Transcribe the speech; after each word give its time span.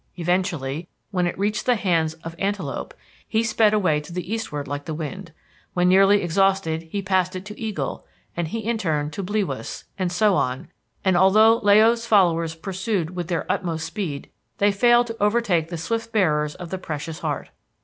Eventually, 0.17 0.87
when 1.11 1.27
it 1.27 1.37
reached 1.37 1.67
the 1.67 1.75
hands 1.75 2.15
of 2.23 2.33
Antelope, 2.39 2.95
he 3.27 3.43
sped 3.43 3.71
away 3.71 3.99
to 4.01 4.11
the 4.11 4.33
eastward 4.33 4.67
like 4.67 4.85
the 4.85 4.95
wind. 4.95 5.31
When 5.75 5.87
nearly 5.87 6.23
exhausted, 6.23 6.87
he 6.91 7.03
passed 7.03 7.35
it 7.35 7.41
on 7.41 7.43
to 7.43 7.59
Eagle, 7.61 8.07
and 8.35 8.47
he 8.47 8.61
in 8.63 8.79
turn 8.79 9.11
to 9.11 9.21
Bliwas, 9.21 9.83
and 9.99 10.11
so 10.11 10.33
on, 10.33 10.69
and 11.05 11.15
although 11.15 11.57
La 11.59 11.73
o's 11.73 12.07
followers 12.07 12.55
pursued 12.55 13.11
with 13.15 13.27
their 13.27 13.45
utmost 13.47 13.85
speed, 13.85 14.31
they 14.57 14.71
failed 14.71 15.05
to 15.05 15.17
overtake 15.23 15.69
the 15.69 15.77
swift 15.77 16.11
bearers 16.11 16.55
of 16.55 16.71
the 16.71 16.79
precious 16.79 17.19
heart. 17.19 17.51